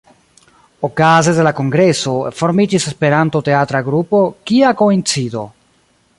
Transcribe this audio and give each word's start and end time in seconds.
Okaze 0.87 1.33
de 1.39 1.45
la 1.47 1.51
kongreso 1.59 2.13
formiĝis 2.39 2.89
Esperanto-teatra 2.93 3.83
grupo 3.91 4.27
"Kia 4.51 4.73
koincido". 4.83 5.47